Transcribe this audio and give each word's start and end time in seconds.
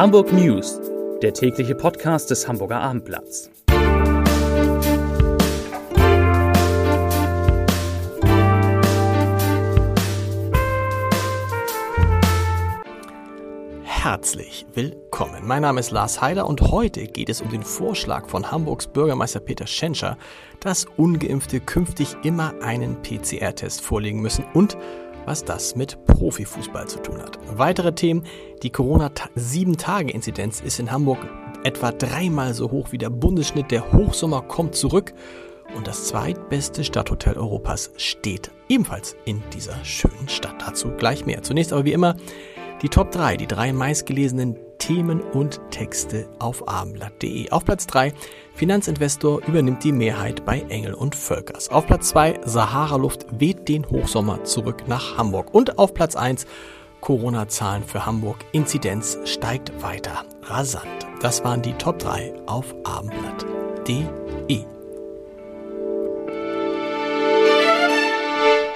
Hamburg 0.00 0.32
News, 0.32 0.80
der 1.20 1.34
tägliche 1.34 1.74
Podcast 1.74 2.30
des 2.30 2.48
Hamburger 2.48 2.80
Abendblatts. 2.80 3.50
Herzlich 13.82 14.64
willkommen. 14.72 15.46
Mein 15.46 15.60
Name 15.60 15.80
ist 15.80 15.90
Lars 15.90 16.22
Heider 16.22 16.46
und 16.46 16.62
heute 16.62 17.06
geht 17.06 17.28
es 17.28 17.42
um 17.42 17.50
den 17.50 17.62
Vorschlag 17.62 18.26
von 18.30 18.50
Hamburgs 18.50 18.86
Bürgermeister 18.86 19.40
Peter 19.40 19.66
Schenscher, 19.66 20.16
dass 20.60 20.86
ungeimpfte 20.96 21.60
künftig 21.60 22.16
immer 22.22 22.54
einen 22.62 23.02
PCR-Test 23.02 23.82
vorlegen 23.82 24.22
müssen 24.22 24.46
und 24.54 24.78
was 25.30 25.44
das 25.44 25.76
mit 25.76 26.04
Profifußball 26.06 26.88
zu 26.88 26.98
tun 26.98 27.22
hat. 27.22 27.38
Weitere 27.56 27.92
Themen, 27.94 28.24
die 28.64 28.70
Corona-7-Tage-Inzidenz 28.70 30.60
ist 30.60 30.80
in 30.80 30.90
Hamburg 30.90 31.18
etwa 31.62 31.92
dreimal 31.92 32.52
so 32.52 32.72
hoch 32.72 32.90
wie 32.90 32.98
der 32.98 33.10
Bundesschnitt. 33.10 33.70
Der 33.70 33.92
Hochsommer 33.92 34.42
kommt 34.42 34.74
zurück 34.74 35.14
und 35.76 35.86
das 35.86 36.08
zweitbeste 36.08 36.82
Stadthotel 36.82 37.36
Europas 37.36 37.92
steht 37.96 38.50
ebenfalls 38.68 39.14
in 39.24 39.40
dieser 39.54 39.84
schönen 39.84 40.28
Stadt. 40.28 40.56
Dazu 40.66 40.88
gleich 40.88 41.24
mehr. 41.26 41.42
Zunächst 41.42 41.72
aber 41.72 41.84
wie 41.84 41.92
immer 41.92 42.16
die 42.82 42.88
Top 42.88 43.12
3, 43.12 43.36
die 43.36 43.46
drei 43.46 43.72
meistgelesenen 43.72 44.56
Themen 44.80 45.20
und 45.20 45.60
Texte 45.70 46.28
auf 46.40 46.66
abendblatt.de. 46.68 47.50
Auf 47.50 47.64
Platz 47.64 47.86
3 47.86 48.12
Finanzinvestor 48.54 49.40
übernimmt 49.46 49.84
die 49.84 49.92
Mehrheit 49.92 50.44
bei 50.44 50.60
Engel 50.68 50.94
und 50.94 51.14
Völkers. 51.14 51.68
Auf 51.68 51.86
Platz 51.86 52.08
2 52.08 52.40
Sahara-Luft 52.44 53.26
weht 53.30 53.68
den 53.68 53.88
Hochsommer 53.88 54.42
zurück 54.42 54.88
nach 54.88 55.16
Hamburg. 55.16 55.54
Und 55.54 55.78
auf 55.78 55.94
Platz 55.94 56.16
1 56.16 56.46
Corona-Zahlen 57.00 57.84
für 57.84 58.04
Hamburg. 58.04 58.38
Inzidenz 58.52 59.18
steigt 59.24 59.82
weiter 59.82 60.24
rasant. 60.42 61.06
Das 61.20 61.44
waren 61.44 61.62
die 61.62 61.74
Top 61.74 61.98
3 61.98 62.34
auf 62.46 62.74
abendblatt.de. 62.84 64.79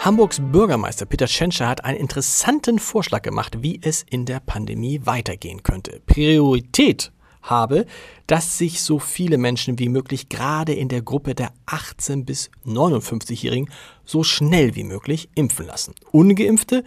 Hamburgs 0.04 0.38
Bürgermeister 0.38 1.06
Peter 1.06 1.24
Tschentscher 1.24 1.66
hat 1.66 1.86
einen 1.86 1.98
interessanten 1.98 2.78
Vorschlag 2.78 3.22
gemacht, 3.22 3.62
wie 3.62 3.80
es 3.82 4.04
in 4.10 4.26
der 4.26 4.38
Pandemie 4.38 5.00
weitergehen 5.04 5.62
könnte. 5.62 6.02
Priorität 6.04 7.10
habe, 7.40 7.86
dass 8.26 8.58
sich 8.58 8.82
so 8.82 8.98
viele 8.98 9.38
Menschen 9.38 9.78
wie 9.78 9.88
möglich 9.88 10.28
gerade 10.28 10.74
in 10.74 10.90
der 10.90 11.00
Gruppe 11.00 11.34
der 11.34 11.54
18 11.64 12.26
bis 12.26 12.50
59-Jährigen 12.66 13.70
so 14.04 14.24
schnell 14.24 14.76
wie 14.76 14.84
möglich 14.84 15.30
impfen 15.36 15.64
lassen. 15.64 15.94
Ungeimpfte 16.12 16.84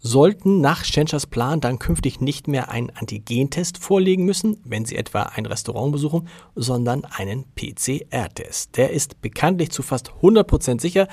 sollten 0.00 0.60
nach 0.60 0.84
Schenschers 0.84 1.26
Plan 1.26 1.60
dann 1.60 1.78
künftig 1.78 2.20
nicht 2.20 2.48
mehr 2.48 2.70
einen 2.70 2.90
Antigentest 2.90 3.78
vorlegen 3.78 4.24
müssen, 4.24 4.60
wenn 4.64 4.84
sie 4.84 4.96
etwa 4.96 5.22
ein 5.22 5.46
Restaurant 5.46 5.92
besuchen, 5.92 6.28
sondern 6.54 7.04
einen 7.04 7.44
PCR-Test. 7.54 8.76
Der 8.76 8.90
ist 8.90 9.20
bekanntlich 9.20 9.70
zu 9.70 9.82
fast 9.82 10.10
100% 10.22 10.80
sicher. 10.80 11.08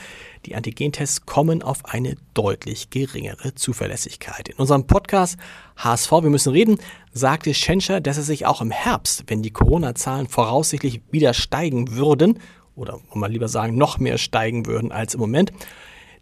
Die 0.46 0.56
Antigentests 0.56 1.26
kommen 1.26 1.64
auf 1.64 1.86
eine 1.86 2.16
deutlich 2.34 2.90
geringere 2.90 3.56
Zuverlässigkeit. 3.56 4.50
In 4.50 4.58
unserem 4.58 4.86
Podcast 4.86 5.38
HSV, 5.78 6.12
wir 6.12 6.30
müssen 6.30 6.54
reden, 6.54 6.78
sagte 7.12 7.54
Schenscher, 7.54 8.02
dass 8.02 8.18
er 8.18 8.24
sich 8.24 8.46
auch 8.46 8.62
im 8.62 8.72
Herbst, 8.72 9.24
wenn 9.28 9.42
die 9.42 9.52
Corona-Zahlen 9.52 10.28
voraussichtlich 10.28 11.02
wieder 11.12 11.34
steigen 11.34 11.96
würden, 11.96 12.40
oder 12.76 13.00
wir 13.14 13.30
lieber 13.30 13.48
sagen, 13.48 13.78
noch 13.78 14.00
mehr 14.00 14.18
steigen 14.18 14.66
würden 14.66 14.92
als 14.92 15.14
im 15.14 15.22
Moment, 15.22 15.54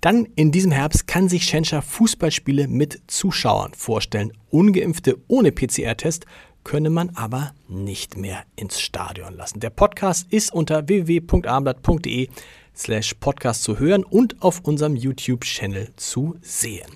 dann 0.04 0.28
in 0.36 0.52
diesem 0.52 0.72
Herbst 0.72 1.08
kann 1.08 1.30
sich 1.30 1.46
Schenscher 1.46 1.82
Fußballspiele 1.82 2.68
mit 2.68 3.04
Zuschauern 3.08 3.74
vorstellen. 3.74 4.34
Ungeimpfte 4.50 5.18
ohne 5.30 5.54
PCR-Test 5.54 6.26
könne 6.66 6.90
man 6.90 7.12
aber 7.16 7.54
nicht 7.70 8.18
mehr 8.18 8.44
ins 8.58 8.82
Stadion 8.82 9.34
lassen. 9.34 9.62
Der 9.62 9.70
Podcast 9.70 10.28
ist 10.30 10.54
unter 10.54 10.90
www.abendblatt.de 10.90 12.28
slash 12.76 13.14
podcast 13.14 13.64
zu 13.64 13.80
hören 13.80 14.04
und 14.04 14.42
auf 14.42 14.60
unserem 14.66 14.98
YouTube-Channel 14.98 15.94
zu 15.96 16.36
sehen. 16.42 16.90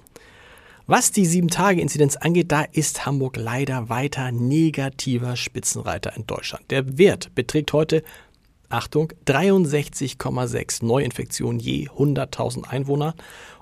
Was 0.86 1.12
die 1.12 1.28
7-Tage-Inzidenz 1.28 2.18
angeht, 2.18 2.52
da 2.52 2.64
ist 2.64 3.06
Hamburg 3.06 3.38
leider 3.38 3.88
weiter 3.88 4.34
negativer 4.34 5.38
Spitzenreiter 5.38 6.16
in 6.18 6.28
Deutschland. 6.28 6.70
Der 6.72 6.98
Wert 6.98 7.34
beträgt 7.36 7.72
heute 7.72 8.04
Achtung, 8.70 9.14
63,6 9.26 10.86
Neuinfektionen 10.86 11.60
je 11.60 11.88
100.000 11.88 12.68
Einwohner 12.68 13.16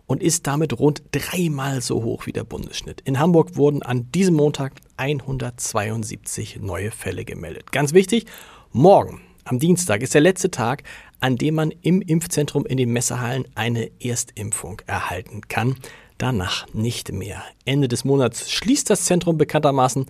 und 0.07 0.21
ist 0.21 0.47
damit 0.47 0.79
rund 0.79 1.03
dreimal 1.11 1.81
so 1.81 2.03
hoch 2.03 2.25
wie 2.25 2.33
der 2.33 2.43
Bundesschnitt. 2.43 3.01
In 3.01 3.19
Hamburg 3.19 3.55
wurden 3.55 3.81
an 3.81 4.11
diesem 4.11 4.35
Montag 4.35 4.73
172 4.97 6.59
neue 6.61 6.91
Fälle 6.91 7.25
gemeldet. 7.25 7.71
Ganz 7.71 7.93
wichtig, 7.93 8.25
morgen, 8.71 9.21
am 9.43 9.59
Dienstag, 9.59 10.01
ist 10.01 10.13
der 10.13 10.21
letzte 10.21 10.51
Tag, 10.51 10.83
an 11.19 11.37
dem 11.37 11.55
man 11.55 11.71
im 11.81 12.01
Impfzentrum 12.01 12.65
in 12.65 12.77
den 12.77 12.91
Messehallen 12.91 13.45
eine 13.55 13.91
Erstimpfung 13.99 14.81
erhalten 14.85 15.41
kann. 15.47 15.75
Danach 16.17 16.65
nicht 16.73 17.11
mehr. 17.11 17.43
Ende 17.65 17.87
des 17.87 18.05
Monats 18.05 18.49
schließt 18.49 18.89
das 18.89 19.05
Zentrum 19.05 19.37
bekanntermaßen. 19.37 20.05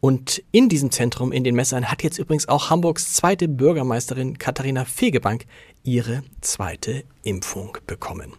Und 0.00 0.42
in 0.52 0.68
diesem 0.68 0.90
Zentrum, 0.90 1.32
in 1.32 1.44
den 1.44 1.54
Messern, 1.54 1.90
hat 1.90 2.02
jetzt 2.02 2.18
übrigens 2.18 2.48
auch 2.48 2.70
Hamburgs 2.70 3.14
zweite 3.14 3.48
Bürgermeisterin 3.48 4.38
Katharina 4.38 4.84
Fegebank 4.84 5.46
ihre 5.82 6.22
zweite 6.40 7.04
Impfung 7.22 7.78
bekommen. 7.86 8.32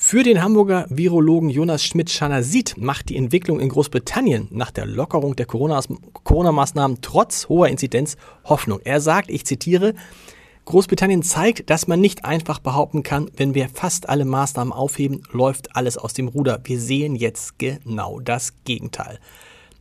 Für 0.00 0.22
den 0.22 0.40
Hamburger 0.40 0.86
Virologen 0.90 1.50
Jonas 1.50 1.82
Schmidt-Schanasit 1.82 2.76
macht 2.78 3.08
die 3.08 3.16
Entwicklung 3.16 3.58
in 3.58 3.68
Großbritannien 3.68 4.46
nach 4.52 4.70
der 4.70 4.86
Lockerung 4.86 5.34
der 5.34 5.46
Corona-Maßnahmen 5.46 6.98
trotz 7.02 7.48
hoher 7.48 7.66
Inzidenz 7.66 8.16
Hoffnung. 8.44 8.78
Er 8.84 9.00
sagt, 9.00 9.28
ich 9.28 9.44
zitiere, 9.44 9.94
Großbritannien 10.66 11.24
zeigt, 11.24 11.68
dass 11.68 11.88
man 11.88 12.00
nicht 12.00 12.24
einfach 12.24 12.60
behaupten 12.60 13.02
kann, 13.02 13.28
wenn 13.36 13.54
wir 13.54 13.68
fast 13.68 14.08
alle 14.08 14.24
Maßnahmen 14.24 14.72
aufheben, 14.72 15.22
läuft 15.32 15.74
alles 15.74 15.98
aus 15.98 16.12
dem 16.12 16.28
Ruder. 16.28 16.60
Wir 16.62 16.78
sehen 16.78 17.16
jetzt 17.16 17.58
genau 17.58 18.20
das 18.20 18.52
Gegenteil. 18.62 19.18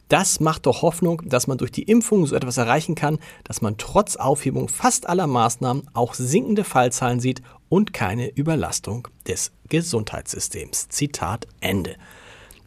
Das 0.07 0.39
macht 0.39 0.65
doch 0.65 0.83
Hoffnung, 0.83 1.21
dass 1.25 1.47
man 1.47 1.57
durch 1.57 1.71
die 1.71 1.83
Impfung 1.83 2.25
so 2.25 2.35
etwas 2.35 2.57
erreichen 2.57 2.95
kann, 2.95 3.19
dass 3.43 3.61
man 3.61 3.77
trotz 3.77 4.15
Aufhebung 4.15 4.69
fast 4.69 5.07
aller 5.07 5.27
Maßnahmen 5.27 5.89
auch 5.93 6.13
sinkende 6.13 6.63
Fallzahlen 6.63 7.19
sieht 7.19 7.41
und 7.69 7.91
keine 7.91 8.29
Überlastung 8.29 9.09
des 9.27 9.51
Gesundheitssystems. 9.67 10.87
Zitat 10.89 11.47
Ende. 11.59 11.97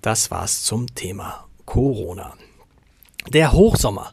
Das 0.02 0.30
war's 0.30 0.62
zum 0.62 0.94
Thema 0.94 1.46
Corona. 1.64 2.34
Der 3.32 3.52
Hochsommer. 3.52 4.12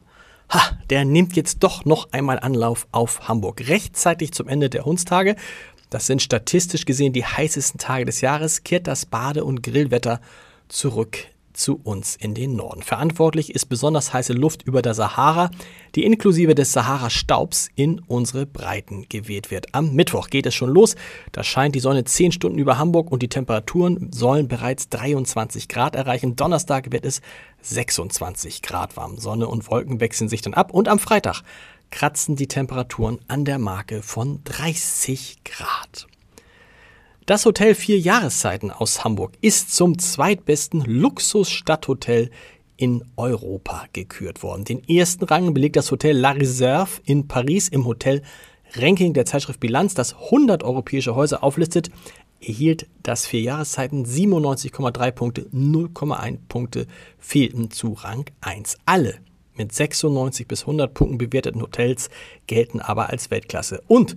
Ha, 0.49 0.61
der 0.89 1.03
nimmt 1.03 1.35
jetzt 1.35 1.63
doch 1.63 1.83
noch 1.83 2.13
einmal 2.13 2.39
Anlauf 2.39 2.87
auf 2.93 3.27
Hamburg. 3.27 3.67
Rechtzeitig 3.67 4.31
zum 4.31 4.47
Ende 4.47 4.69
der 4.69 4.85
Hundstage. 4.85 5.35
Das 5.89 6.07
sind 6.07 6.21
statistisch 6.21 6.85
gesehen 6.85 7.11
die 7.11 7.25
heißesten 7.25 7.79
Tage 7.79 8.05
des 8.05 8.21
Jahres, 8.21 8.63
kehrt 8.63 8.87
das 8.87 9.05
Bade- 9.05 9.43
und 9.43 9.63
Grillwetter 9.63 10.21
zurück 10.69 11.17
zu 11.57 11.79
uns 11.83 12.15
in 12.15 12.33
den 12.33 12.55
Norden. 12.55 12.81
Verantwortlich 12.81 13.53
ist 13.53 13.65
besonders 13.65 14.13
heiße 14.13 14.33
Luft 14.33 14.63
über 14.63 14.81
der 14.81 14.93
Sahara, 14.93 15.49
die 15.95 16.05
inklusive 16.05 16.55
des 16.55 16.71
Sahara-Staubs 16.71 17.69
in 17.75 17.99
unsere 18.07 18.45
Breiten 18.45 19.07
geweht 19.09 19.51
wird. 19.51 19.73
Am 19.73 19.93
Mittwoch 19.93 20.29
geht 20.29 20.45
es 20.45 20.55
schon 20.55 20.69
los. 20.69 20.95
Da 21.31 21.43
scheint 21.43 21.75
die 21.75 21.79
Sonne 21.79 22.03
10 22.03 22.31
Stunden 22.31 22.59
über 22.59 22.77
Hamburg 22.77 23.11
und 23.11 23.23
die 23.23 23.29
Temperaturen 23.29 24.11
sollen 24.11 24.47
bereits 24.47 24.89
23 24.89 25.67
Grad 25.67 25.95
erreichen. 25.95 26.35
Donnerstag 26.35 26.91
wird 26.91 27.05
es 27.05 27.21
26 27.61 28.61
Grad 28.61 28.95
warm. 28.95 29.17
Sonne 29.17 29.47
und 29.47 29.69
Wolken 29.69 29.99
wechseln 29.99 30.29
sich 30.29 30.41
dann 30.41 30.53
ab 30.53 30.73
und 30.73 30.87
am 30.87 30.99
Freitag 30.99 31.41
kratzen 31.89 32.35
die 32.35 32.47
Temperaturen 32.47 33.19
an 33.27 33.45
der 33.45 33.59
Marke 33.59 34.01
von 34.01 34.41
30 34.43 35.43
Grad. 35.43 36.07
Das 37.27 37.45
Hotel 37.45 37.75
Vier 37.75 37.99
Jahreszeiten 37.99 38.71
aus 38.71 39.03
Hamburg 39.03 39.33
ist 39.41 39.75
zum 39.75 39.99
zweitbesten 39.99 40.79
Luxusstadthotel 40.79 42.31
in 42.77 43.03
Europa 43.17 43.83
gekürt 43.91 44.43
worden. 44.43 44.63
Den 44.63 44.87
ersten 44.87 45.25
Rang 45.25 45.53
belegt 45.53 45.75
das 45.75 45.91
Hotel 45.91 46.17
La 46.17 46.31
Réserve 46.31 47.01
in 47.03 47.27
Paris 47.27 47.67
im 47.67 47.85
Hotel 47.85 48.21
Ranking 48.75 49.11
der 49.11 49.25
Zeitschrift 49.25 49.59
Bilanz, 49.59 49.93
das 49.93 50.13
100 50.13 50.63
europäische 50.63 51.15
Häuser 51.15 51.43
auflistet, 51.43 51.89
erhielt 52.39 52.87
das 53.03 53.27
Vier 53.27 53.41
Jahreszeiten 53.41 54.05
97,3 54.05 55.11
Punkte, 55.11 55.41
0,1 55.53 56.37
Punkte 56.47 56.87
fehlten 57.19 57.71
zu 57.71 57.91
Rang 57.91 58.23
1. 58.39 58.77
Alle 58.85 59.15
mit 59.57 59.73
96 59.73 60.47
bis 60.47 60.61
100 60.61 60.93
Punkten 60.93 61.17
bewerteten 61.17 61.61
Hotels 61.61 62.09
gelten 62.45 62.79
aber 62.79 63.09
als 63.09 63.31
Weltklasse. 63.31 63.83
Und 63.87 64.15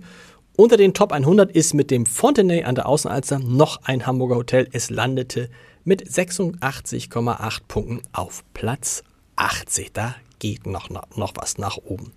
unter 0.61 0.77
den 0.77 0.93
Top 0.93 1.11
100 1.11 1.51
ist 1.51 1.73
mit 1.73 1.89
dem 1.89 2.05
Fontenay 2.05 2.65
an 2.65 2.75
der 2.75 2.87
Außenalster 2.87 3.39
noch 3.39 3.81
ein 3.83 4.05
Hamburger 4.05 4.35
Hotel. 4.35 4.67
Es 4.71 4.91
landete 4.91 5.49
mit 5.85 6.07
86,8 6.07 7.61
Punkten 7.67 8.01
auf 8.13 8.43
Platz 8.53 9.03
80. 9.37 9.91
Da 9.91 10.13
geht 10.37 10.67
noch, 10.67 10.91
noch 10.91 11.33
was 11.33 11.57
nach 11.57 11.77
oben. 11.77 12.13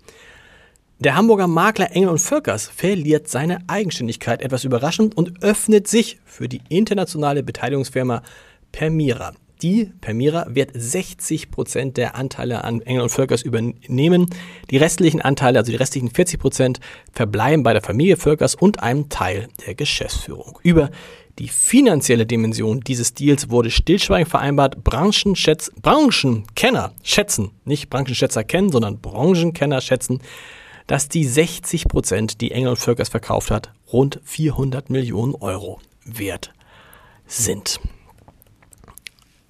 Der 0.98 1.16
Hamburger 1.16 1.48
Makler 1.48 1.92
Engel 1.92 2.10
und 2.10 2.18
Völkers 2.18 2.68
verliert 2.68 3.28
seine 3.28 3.60
Eigenständigkeit 3.66 4.42
etwas 4.42 4.64
überraschend 4.64 5.16
und 5.16 5.42
öffnet 5.42 5.88
sich 5.88 6.18
für 6.26 6.46
die 6.46 6.60
internationale 6.68 7.42
Beteiligungsfirma 7.42 8.22
Permira. 8.72 9.32
Die, 9.64 9.90
Permira, 10.02 10.44
wird 10.50 10.72
60 10.74 11.50
Prozent 11.50 11.96
der 11.96 12.16
Anteile 12.16 12.64
an 12.64 12.82
Engel 12.82 13.04
und 13.04 13.08
Völkers 13.08 13.40
übernehmen. 13.40 14.28
Die 14.68 14.76
restlichen 14.76 15.22
Anteile, 15.22 15.58
also 15.58 15.72
die 15.72 15.78
restlichen 15.78 16.10
40 16.10 16.38
Prozent, 16.38 16.80
verbleiben 17.14 17.62
bei 17.62 17.72
der 17.72 17.80
Familie 17.80 18.18
Völkers 18.18 18.54
und 18.54 18.82
einem 18.82 19.08
Teil 19.08 19.48
der 19.66 19.74
Geschäftsführung. 19.74 20.58
Über 20.62 20.90
die 21.38 21.48
finanzielle 21.48 22.26
Dimension 22.26 22.80
dieses 22.80 23.14
Deals 23.14 23.48
wurde 23.48 23.70
stillschweigend 23.70 24.28
vereinbart. 24.28 24.84
Branchenschätz 24.84 25.72
Branchenkenner 25.80 26.92
schätzen, 27.02 27.50
nicht 27.64 27.88
Branchenschätzer 27.88 28.44
kennen, 28.44 28.70
sondern 28.70 28.98
Branchenkenner 28.98 29.80
schätzen, 29.80 30.20
dass 30.86 31.08
die 31.08 31.24
60 31.24 31.88
Prozent, 31.88 32.42
die 32.42 32.52
Engel 32.52 32.68
und 32.68 32.78
Völkers 32.78 33.08
verkauft 33.08 33.50
hat, 33.50 33.72
rund 33.90 34.20
400 34.24 34.90
Millionen 34.90 35.34
Euro 35.34 35.80
wert 36.04 36.52
sind. 37.26 37.80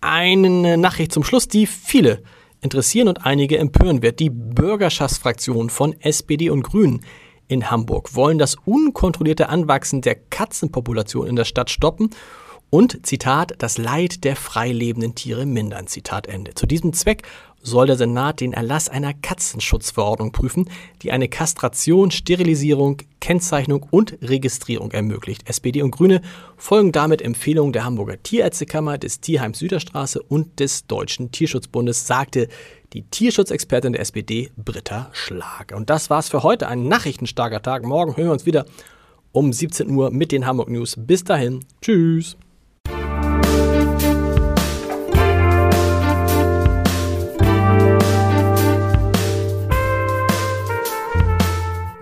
Eine 0.07 0.77
Nachricht 0.77 1.13
zum 1.13 1.25
Schluss, 1.25 1.49
die 1.49 1.67
viele 1.67 2.23
interessieren 2.61 3.09
und 3.09 3.25
einige 3.25 3.57
empören 3.57 4.03
wird. 4.03 4.21
Die 4.21 4.29
Bürgerschaftsfraktion 4.29 5.71
von 5.71 5.99
SPD 5.99 6.51
und 6.51 6.63
Grünen 6.63 7.01
in 7.49 7.71
Hamburg 7.71 8.15
wollen 8.15 8.37
das 8.37 8.55
unkontrollierte 8.67 9.49
Anwachsen 9.49 10.03
der 10.03 10.17
Katzenpopulation 10.17 11.27
in 11.27 11.37
der 11.37 11.47
Stadt 11.47 11.71
stoppen 11.71 12.11
und, 12.75 13.07
Zitat, 13.07 13.55
das 13.59 13.79
Leid 13.79 14.25
der 14.25 14.35
freilebenden 14.35 15.15
Tiere 15.15 15.47
mindern. 15.47 15.87
Zitat 15.87 16.27
Ende. 16.27 16.55
Zu 16.55 16.67
diesem 16.67 16.93
Zweck 16.93 17.23
soll 17.63 17.87
der 17.87 17.95
Senat 17.95 18.41
den 18.41 18.53
Erlass 18.53 18.89
einer 18.89 19.15
Katzenschutzverordnung 19.15 20.33
prüfen, 20.33 20.69
die 21.01 21.13
eine 21.13 21.29
Kastration, 21.29 22.11
Sterilisierung, 22.11 22.97
Kennzeichnung 23.21 23.87
und 23.93 24.19
Registrierung 24.23 24.91
ermöglicht. 24.91 25.49
SPD 25.49 25.83
und 25.83 25.93
Grüne 25.93 26.21
folgen 26.57 26.91
damit 26.91 27.23
Empfehlungen 27.23 27.73
der 27.73 27.85
Hamburger 27.85 28.21
Tierärztekammer, 28.21 28.99
des 28.99 29.21
Tierheims 29.21 29.61
Süderstraße 29.61 30.21
und 30.21 30.59
des 30.59 30.89
Deutschen 30.89 31.31
Tierschutzbundes, 31.31 32.09
sagte 32.09 32.49
die 32.93 33.03
Tierschutzexpertin 33.03 33.93
der 33.93 34.03
SPD 34.03 34.51
Britta 34.57 35.11
Schlag. 35.13 35.73
Und 35.77 35.91
das 35.91 36.11
war's 36.11 36.29
für 36.29 36.43
heute. 36.43 36.67
Ein 36.67 36.89
nachrichtenstarker 36.89 37.63
Tag. 37.63 37.85
Morgen 37.85 38.17
hören 38.17 38.27
wir 38.27 38.33
uns 38.33 38.47
wieder 38.47 38.67
um 39.31 39.53
17 39.53 39.89
Uhr 39.91 40.11
mit 40.11 40.33
den 40.33 40.45
Hamburg 40.45 40.71
News. 40.71 40.97
Bis 40.99 41.23
dahin. 41.23 41.65
Tschüss. 41.81 42.37